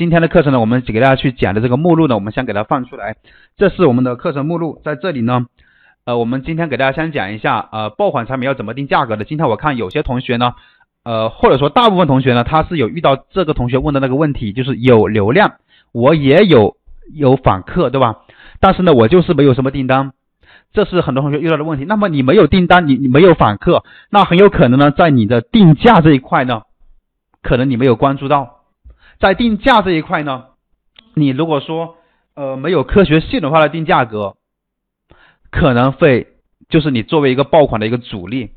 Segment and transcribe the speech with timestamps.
[0.00, 3.16] 今天的课程呢，我们给大家去讲的这个目录呢，我们先给它放出来。
[3.58, 5.44] 这是我们的课程目录，在这里呢，
[6.06, 9.26] 呃，我们今天给大家先讲一下，呃，爆款产品要怎么定价格的。
[9.26, 10.54] 今天我看有些同学呢，
[11.04, 15.56] 呃，或者说大部分同学呢，他是有遇到这个同学问的那个问题，就是有流量，
[15.92, 16.78] 我也有
[17.12, 18.20] 有访客，对吧？
[18.58, 20.12] 但是呢，我就是没有什么订单。
[20.72, 21.84] 这是很多同学遇到的问题。
[21.84, 26.62] 那么你没有订单，你你没有访客，那很有可能呢，在你的定价这一块呢，
[27.42, 28.59] 可能你没有关注到，
[29.20, 30.46] 在定价这一块呢，
[31.14, 31.96] 你如果说
[32.34, 34.36] 呃没有科学系统化的定价格，
[35.50, 36.28] 可能会
[36.70, 38.50] 就是你作为一个爆款的一个主力。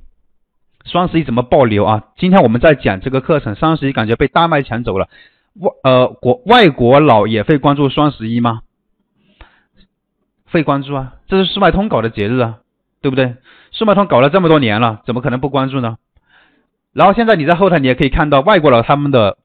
[0.85, 2.03] 双十一怎么爆流啊？
[2.17, 5.07] 今天我们在讲这个课程，双十一感觉被大麦抢走了。
[5.53, 8.61] 外呃国外国佬也会关注双十一吗？
[10.49, 12.59] 会关注啊，这是速卖通搞的节日啊，
[13.02, 13.35] 对不对？
[13.71, 15.97] 速卖通搞了这么多年了，怎么可能不关注呢？
[16.91, 19.38] 然后现在你在后台你也可以看到，外国佬他们的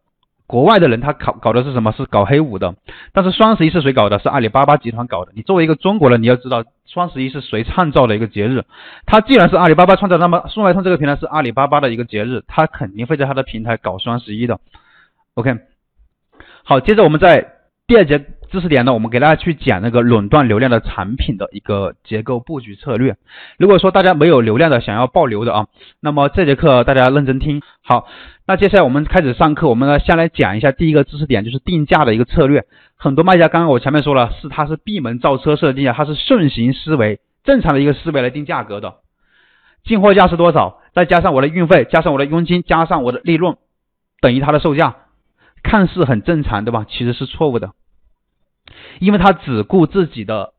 [0.48, 1.93] 国外的人他搞搞的是什么？
[1.93, 2.75] 是搞黑五的。
[3.12, 4.19] 但是双十一是谁搞的？
[4.19, 5.33] 是阿里巴巴集团搞的。
[5.37, 8.65] 你作为一个中国人，你要知道双十一是谁创造的一个节日。
[9.04, 14.59] 他既然是阿里巴巴创造，那么速卖通这个平台是阿里巴巴的一个节日，他肯定会在他的平台搞双十一的。
[15.35, 15.54] OK，
[16.65, 17.52] 好，接着我们在
[17.87, 18.24] 第二节。
[18.51, 23.16] 知识点呢，我们给大家去讲那个垄断流量的产品的一个结构布局策略。
[23.59, 25.66] 如果说大家没有流量的，想要爆流的啊，
[26.01, 28.07] 那么这节课大家认真听好。
[28.46, 32.65] 那接下来我们开始上课，我们呢先来讲一下第一个知识点，就是定价的一个策略。
[32.96, 38.95] 很多卖家刚刚我前面说了，是他是闭门造车式的定价，他是顺行思维，正常的一个思维来定价格的。
[39.85, 40.80] 进货价是多少？
[40.95, 43.57] 再加上我的运费，加上我的佣金，加上我的利润，
[44.23, 44.96] 等于它的售价，
[45.63, 46.87] 看似很正常，对吧？
[46.88, 47.73] 其实是错误的。
[49.01, 50.52] 因为他只顾自己的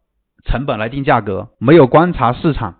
[0.45, 2.77] 成本来定价格，没有观察市场，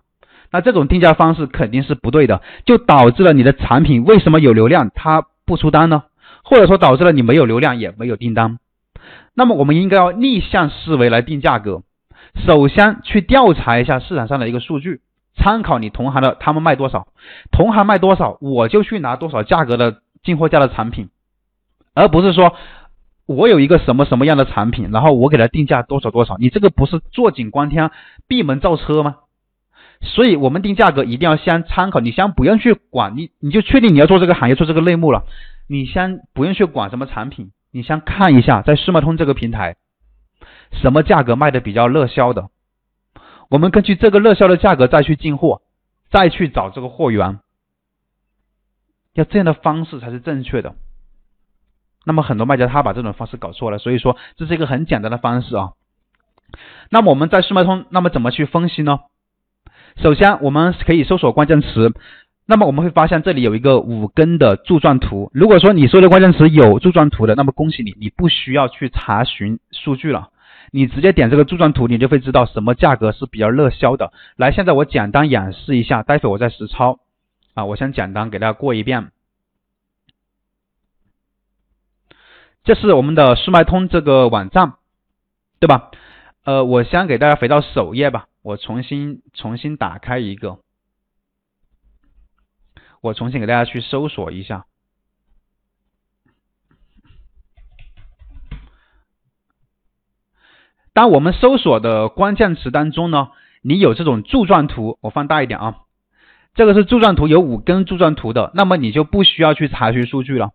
[0.51, 6.03] 那这种定价方式肯定是不对的，就导致了你的产品为什么有流量它不出单呢？
[6.43, 8.57] 或者说导致了你没有流量也没有订单。
[9.33, 11.83] 那么我们应该要逆向思维来定价格，
[12.45, 15.01] 首先去调查一下市场上的一个数据，
[15.35, 17.07] 参考你同行的他们卖多少，
[17.51, 21.09] 同行卖多少我就去拿多少价格的进货价的产品，
[21.93, 22.55] 而不是说。
[23.29, 27.91] 我有一个什么什么样的产品，然后我给他定价多少多少，你这个不是坐井观天、
[28.27, 29.17] 闭门造车吗？
[30.01, 35.25] 所以，我们定价格一定要先参考，你先不用去管你，你就确定你要做这个行业、做这个类目了，
[35.67, 39.75] 你先不用去管什么产品，你先看一下在世贸通这个平台，
[40.71, 42.49] 什么价格卖的比较热销的，
[43.51, 45.61] 我们根据这个热销的价格再去进货，
[46.09, 47.37] 再去找这个货源，
[49.13, 50.73] 要这样的方式才是正确的。
[52.09, 55.73] 那么很多卖家他把这种方式搞错了，所以说这是一个很简单的方式啊。
[56.89, 59.01] 那么我们在速卖通，那么怎么去分析呢？
[60.01, 61.93] 首先我们可以搜索关键词，
[62.47, 65.29] 那么我们会发现这里有一个五根的柱状图。
[65.35, 70.29] 如果说你搜的关键词有柱状图的，那么恭喜你，你不需要去查询数据了，
[70.71, 74.11] 你直接点这个柱状图，你就会知道什么价格是比较热销的。
[74.35, 76.97] 来，现在我简单演示一下，待会我再实操
[77.53, 79.11] 啊，我先简单给大家过一遍。
[82.69, 84.73] 这是我们的速卖通这个网站，
[85.59, 85.89] 对吧？
[86.43, 90.59] 呃，我先给大家回到首页吧，我重新重新打开一个，
[93.01, 94.67] 我重新给大家去搜索一下。
[100.93, 103.31] 当我们搜索的关键词当中呢，
[103.63, 105.77] 你有这种柱状图，我放大一点啊，
[106.53, 110.51] 这个是柱状图，有五根柱状图的，那么你就不需要去查询数据了。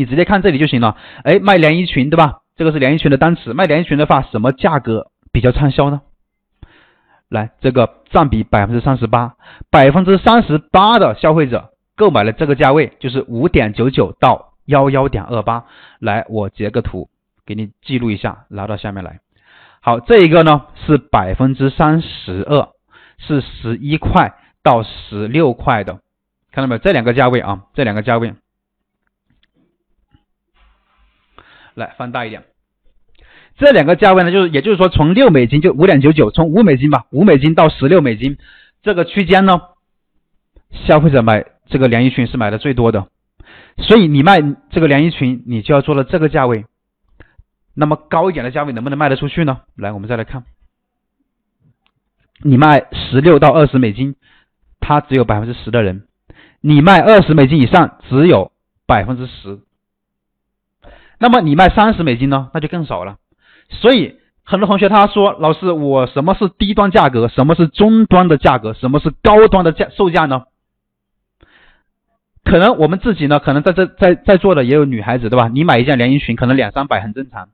[0.00, 0.96] 你直接看这里就行了。
[1.24, 2.38] 哎，卖连衣裙对吧？
[2.56, 3.52] 这个是连衣裙的单词。
[3.52, 6.00] 卖连衣裙的话，什么价格比较畅销呢？
[7.28, 9.34] 来，这个占比百分之三十八，
[9.70, 15.66] 百分之三十八的消费者购买了这个价位，就是五点九九到幺幺点二八。
[15.98, 17.10] 来，我截个图
[17.44, 19.20] 给你记录一下，拿到下面来。
[19.82, 22.70] 好，这一个呢是百分之三十二，
[23.18, 24.32] 是十一块
[24.62, 26.00] 到十六块的，
[26.52, 26.78] 看到没有？
[26.78, 28.32] 这两个价位啊，这两个价位。
[31.80, 32.44] 来放大一点，
[33.58, 38.38] 这两个价位呢，就是也就是说，从六美金就五点九九，从五美金吧，五美金到十六美金
[38.82, 39.60] 这个区间呢，
[40.86, 43.08] 消费者买这个连衣裙是买的最多的，
[43.78, 44.40] 所以你卖
[44.70, 46.64] 这个连衣裙，你就要做到这个价位。
[47.74, 49.60] 那么高一点的价位能不能卖得出去呢？
[49.76, 50.44] 来，我们再来看，
[52.42, 54.16] 你卖十六到二十美金，
[54.80, 56.02] 它只有百分之十的人；
[56.60, 58.52] 你卖二十美金以上，只有
[58.86, 59.60] 百分之十。
[61.20, 63.18] 那么你卖三十美金呢，那就更少了。
[63.68, 67.28] 所以很多同学他说，老师，我什么是低端价格？
[67.28, 68.72] 什么是中端的价格？
[68.72, 70.44] 什么是高端的价售价呢？
[72.42, 75.48] 可能我们自己呢，可能在这在在座的也有女孩子，对吧？
[75.48, 77.50] 你买一件连衣裙，可能两三百很正常。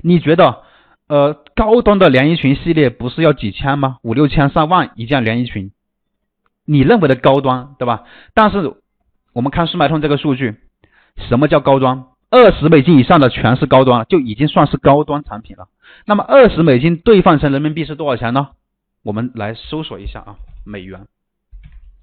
[0.00, 0.62] 你觉得，
[1.08, 3.98] 呃，高端的连衣裙系列不是要几千吗？
[4.02, 5.72] 五六千、上万一件连衣裙，
[6.64, 8.04] 你认为的高端，对吧？
[8.32, 8.74] 但是
[9.32, 10.54] 我们看速卖通这个数据，
[11.28, 12.04] 什么叫高端？
[12.34, 15.68] 二十美金以上的全是高端，就已经算是高端产品了。
[16.04, 18.48] 那么二十美金兑换成人民币是多少钱呢？
[19.04, 20.34] 我们来搜索一下啊，
[20.66, 21.06] 美元。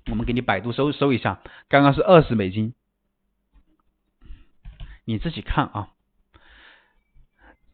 [0.09, 2.73] 我们给你百度搜搜一下，刚刚是二十美金，
[5.03, 5.89] 你自己看啊。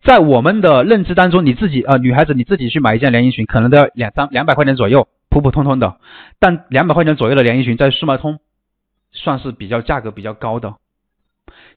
[0.01, 5.99] 在我们的认知当中，你自己啊，女孩子你自己去买一件连衣裙，可能都要两三两百块钱左右，普普通通的。
[6.39, 8.39] 但两百块钱左右的连衣裙，在速卖通
[9.11, 10.77] 算是比较价格比较高的。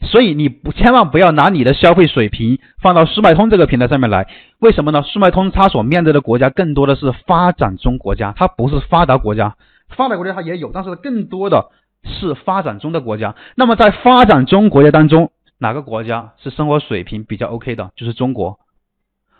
[0.03, 4.29] 所以你不千万不要拿你的消费水平放到速卖通这个平台上面来，
[4.59, 5.03] 为什么呢？
[5.03, 9.57] 速卖通它所面对的国家更多的是发展中国家，它不是发达国家。
[9.91, 11.71] 发达国家它也有，但是更多的
[12.05, 13.35] 是发展中的国家。
[13.57, 17.91] 那么在发展中国家当中，哪个国家是生活水平比较 OK 的？
[17.97, 18.59] 就是中国。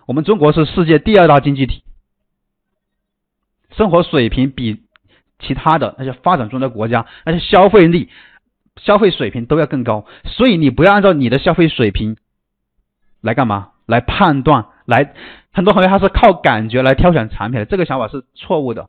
[0.07, 1.85] 我们中国是世界第二大经济体，
[3.71, 4.83] 生活水平比
[5.39, 8.09] 其他的那些发展中的国家那些消费力、
[8.85, 10.05] 消费水平都要更高。
[10.25, 12.17] 所以你不要按照你的消费水平
[13.21, 13.71] 来干嘛？
[13.87, 14.67] 来判断？
[14.85, 15.15] 来，
[15.53, 18.89] 很多同学他是靠感觉来挑选产品的，这个想法是错误的。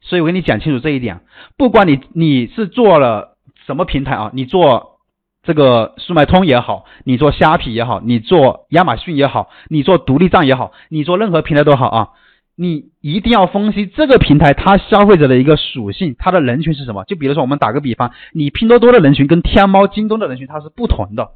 [0.00, 1.20] 所以我跟你讲清楚这一点，
[1.56, 3.36] 不管你你是做了
[3.66, 4.98] 什么平台啊，你做
[5.42, 12.08] 这个速卖通也好，你做虾皮也好，你做亚马逊也好，你做独立站也好，你做任何平台都好啊，
[12.54, 17.04] 你一定要分析这个平台它消费者的一个属性，它的人群是什么？
[17.04, 21.32] 就比如说我们打个比方，你拼多多的人群跟天猫、京东的人群它是不同的。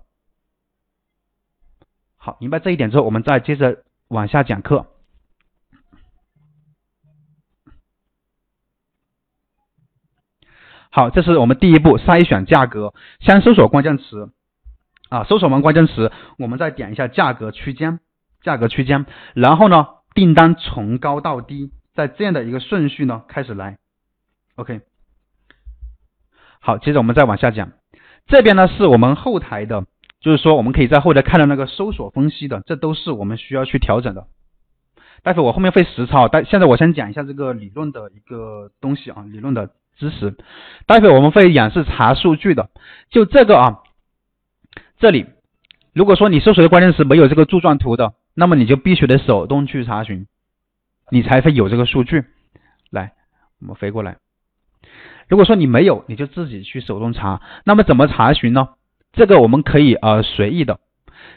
[2.16, 4.86] 好，明白这一点之后，我们再接着往下讲课。
[10.90, 14.30] 好，这是我们第一步筛选价格，先搜索关键词
[15.10, 18.00] 啊，搜索完关键词，我们再点一下价格区间，
[18.42, 19.04] 价格区间，
[19.34, 23.78] 然后呢，订单从高到低，在这样的一个顺序呢开始来
[24.56, 24.80] ，OK。
[26.58, 27.70] 好，接着我们再往下讲，
[28.26, 29.84] 这边呢是我们后台的，
[30.20, 34.26] 就是说我们可以在后台看到那个搜索分析的，这都是我们需要去调整的。
[35.22, 39.70] 待会我后面会实操，但现在我先讲一下这个理论的一个东西啊，理论的。
[39.98, 40.36] 知识，
[40.86, 42.68] 待会我们会演示查数据的。
[43.08, 43.78] 就这个啊，
[44.98, 45.24] 这里
[45.94, 50.26] 如果说你搜索的关键词没有这个柱状图的，那么你就必须得手动去查询，
[51.10, 52.24] 你才会有这个数据。
[52.90, 53.12] 来，
[53.60, 54.18] 我们飞过来。
[55.28, 57.40] 如果说你没有，你就自己去手动查。
[57.64, 58.68] 那么怎么查询呢？
[59.12, 60.78] 这个我们可以呃随意的。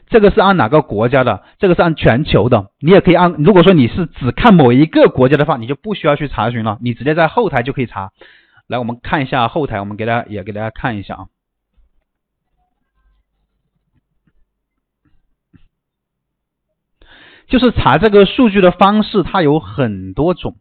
[0.08, 1.44] 这个是按哪个国家的？
[1.58, 2.72] 这个是按全球的。
[2.80, 8.12] 你也可以按，如果说你是只看某一个国家的话，你就不需要去查询了，你直接在后台就可以查。
[8.68, 11.26] 来，我们看一下后台，我们给大家也给大家看一下啊，
[17.50, 20.56] 就是查这个数据的方式，它有很多种。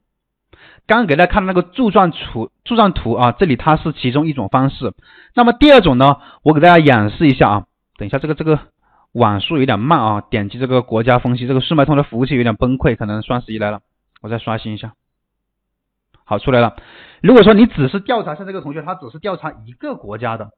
[0.86, 4.94] 刚刚给大家看那个柱状图，柱状图啊，这里它是其中一种方式。
[5.34, 7.66] 那么第二种呢，我给大家演示一下啊。
[7.98, 8.58] 等一下，这个这个
[9.12, 13.80] 网速有点慢啊，点击这个国家分析，这个速卖通的服务器有点崩溃，可能双十一来了，
[14.22, 14.94] 我再刷新一下。
[16.24, 16.76] 好，出来了。
[17.20, 20.52] 如果说你只是调查像这个同学，他只是调查一个国家的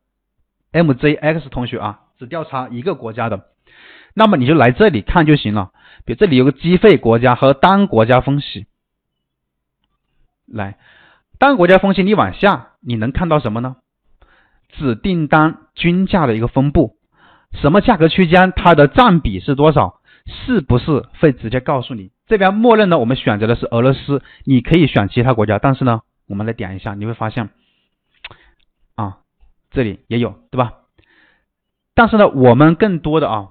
[0.73, 3.47] ，MJX 同学啊，只调查一个国家的，
[4.15, 5.71] 那么你就来这里看就行了。
[6.05, 8.67] 比如这里有个计费国家和单国家分析，
[10.47, 10.79] 来
[11.39, 13.77] 单国家分析，你往下你能看到什么呢？
[14.69, 16.97] 指订单均价的一个分布，
[17.53, 20.01] 什么价格区间它的占比是多少？
[20.27, 22.13] 是不是会直接告诉你？
[22.27, 27.51] 这边默认呢，我们选择的是俄罗斯，你可以选其他国家，但是呢，我们来点一下，你会发现，
[28.95, 29.19] 啊，
[29.71, 30.75] 这里也有，对吧？
[31.95, 33.49] 但是呢，我们更多的啊，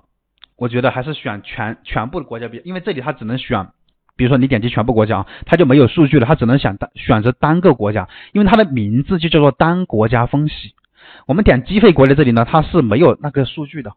[0.60, 3.70] 我觉得还是选全全部的国家比，因为这里它只能选，
[4.16, 10.74] 比如说你点击全部国家，它就没有数据了，它只能选单选择单个国家，因为它的名字就叫做单国家分析。
[11.26, 13.94] 我们点计费国的这里呢，它是没有那个数据的，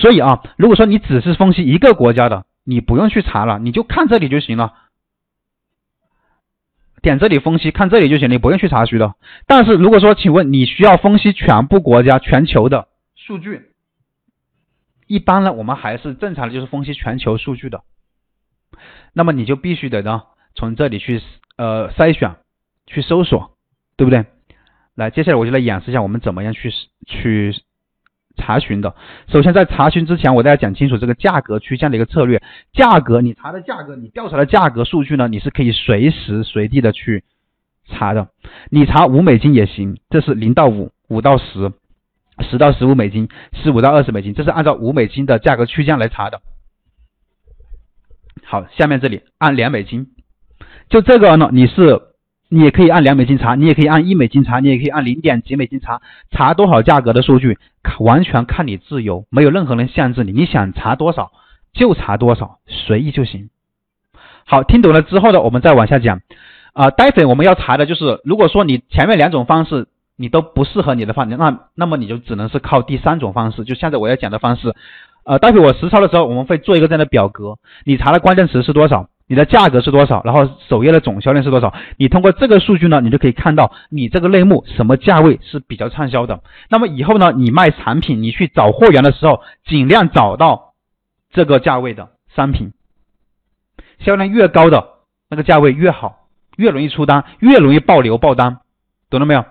[0.00, 2.44] 所以啊，如果说你只是分析一个国家的。
[2.64, 4.72] 你不用去查了，你就看这里就行了。
[7.00, 9.16] 点这里分析，看这里就行，你不用去查询的。
[9.48, 13.71] 但是如果说，请问你需要分析全部国家、全球的数据，
[15.12, 17.82] 一般呢，我们还是正常的，就是分析全球数据的。
[19.12, 20.22] 那么你就必须得呢，
[20.54, 21.20] 从这里去
[21.56, 22.36] 呃筛选、
[22.86, 23.56] 去搜索，
[23.96, 24.24] 对不对？
[24.94, 26.70] 来，接下来我就来演示一下我们怎么样去
[27.06, 27.54] 去。
[28.34, 28.96] 查询的，
[29.28, 32.42] 首先在查询之前，我大家讲清楚这个价格区间的一个策略。
[32.72, 37.24] 价格，你查的价格，你调查的价格数据呢，你是可以随时随地的去
[37.84, 38.28] 查的，
[38.70, 41.74] 你查五美金也行，这是零到五，五到十，
[42.40, 46.40] 十到十五美金，十五到二十美金，这是按照五美金的价格区间来查的。
[48.44, 50.08] 好，下面这里按两美金，
[50.88, 52.00] 就这个呢，你是
[52.48, 57.58] 你也可以按两美金查，你也可以按一美金查，你也可以按零点几美金查，查多少价格的数据，
[58.00, 61.32] 完全看你自由，没有任何人限制你，你想查多少
[61.72, 63.50] 就查多少，随意就行。
[64.44, 66.20] 好，听懂了之后呢，我们再往下讲。
[66.74, 74.74] 啊，待会我们要查的就是，如果说你前面两种方式你都不适合你的话，那那么你就只能是靠第三种方式，就现在我要讲的方式。
[75.24, 86.40] 呃，待会我实操的时候，我们会做一个这样的表格，你查的关键词是多少，你的价格是多少，然后首页的总销量是多少，你通过这个数据呢，你就可以看到你这个类目什么价位是比较畅销的。
[86.68, 90.74] 那么以后呢，你卖产品，你去找货源的时候，尽量找到
[91.30, 92.72] 这个价位的商品，
[94.00, 94.88] 销量越高的
[95.30, 96.18] 那个价位越好。
[96.58, 98.58] 越容易出单，越容易爆流爆单，
[99.08, 99.42] 懂了没有？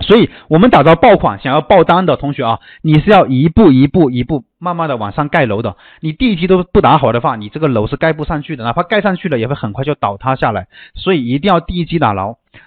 [0.00, 5.76] 所以，我们打造爆款想要爆单的同学啊，你是要一步一步一步慢慢的往上盖楼的。
[6.00, 10.66] 你第一期都不打好的话，你这个楼是盖不上去的，哪怕盖上去了，也会很快就倒塌下来。
[10.94, 12.39] 所以，一定要第一期打牢。